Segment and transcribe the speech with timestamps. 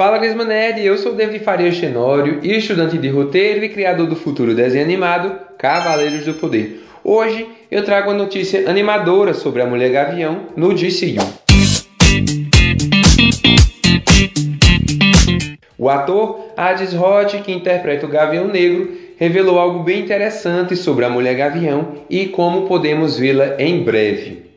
[0.00, 4.54] Fala Grisma Nerd, eu sou David Faria Xenório, estudante de roteiro e criador do futuro
[4.54, 6.82] desenho animado Cavaleiros do Poder.
[7.04, 11.20] Hoje eu trago uma notícia animadora sobre a Mulher Gavião no DCU.
[15.76, 21.10] O ator Hades Roth, que interpreta o Gavião Negro, revelou algo bem interessante sobre a
[21.10, 24.49] Mulher Gavião e como podemos vê-la em breve.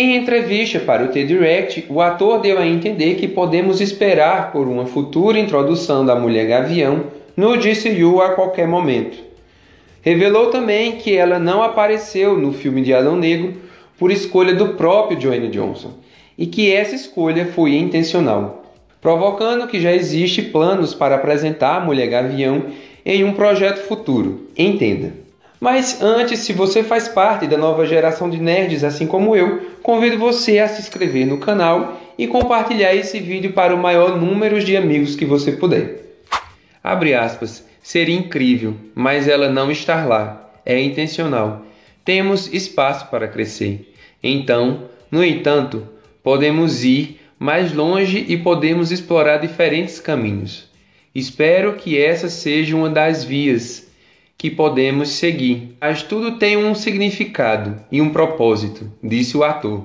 [0.00, 4.86] Em entrevista para o T-Direct, o ator deu a entender que podemos esperar por uma
[4.86, 9.18] futura introdução da Mulher Gavião no DCU a qualquer momento.
[10.00, 13.54] Revelou também que ela não apareceu no filme de Adão Negro
[13.98, 15.94] por escolha do próprio Dwayne Johnson
[16.38, 22.06] e que essa escolha foi intencional, provocando que já existe planos para apresentar a Mulher
[22.06, 22.66] Gavião
[23.04, 24.46] em um projeto futuro.
[24.56, 25.12] Entenda.
[25.60, 30.18] Mas antes, se você faz parte da nova geração de nerds assim como eu, convido
[30.18, 34.76] você a se inscrever no canal e compartilhar esse vídeo para o maior número de
[34.76, 36.02] amigos que você puder.
[36.82, 37.66] Abre aspas.
[37.82, 40.50] Seria incrível, mas ela não está lá.
[40.64, 41.64] É intencional.
[42.04, 43.94] Temos espaço para crescer.
[44.22, 45.88] Então, no entanto,
[46.22, 50.68] podemos ir mais longe e podemos explorar diferentes caminhos.
[51.14, 53.87] Espero que essa seja uma das vias
[54.38, 55.76] que podemos seguir.
[55.80, 59.84] Mas tudo tem um significado e um propósito, disse o ator.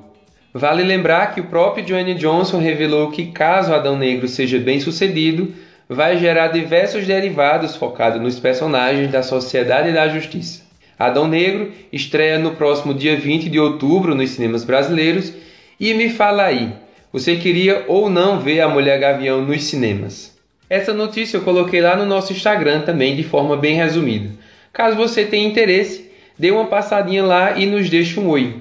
[0.53, 5.51] Vale lembrar que o próprio Dwayne Johnson revelou que caso Adão Negro seja bem sucedido,
[5.89, 10.61] vai gerar diversos derivados focados nos personagens da Sociedade da Justiça.
[10.97, 15.33] Adão Negro estreia no próximo dia 20 de outubro nos cinemas brasileiros
[15.79, 16.71] e me fala aí,
[17.11, 20.32] você queria ou não ver a Mulher Gavião nos cinemas?
[20.73, 24.31] Essa notícia eu coloquei lá no nosso Instagram também de forma bem resumida.
[24.73, 28.55] Caso você tenha interesse, dê uma passadinha lá e nos deixe um oi.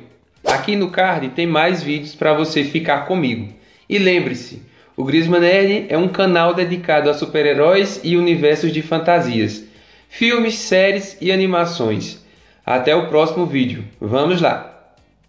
[0.44, 3.48] Aqui no card tem mais vídeos para você ficar comigo.
[3.88, 4.60] E lembre-se,
[4.94, 9.64] o Grisman Nerd é um canal dedicado a super-heróis e universos de fantasias,
[10.06, 12.22] filmes, séries e animações.
[12.66, 13.84] Até o próximo vídeo.
[13.98, 14.72] Vamos lá!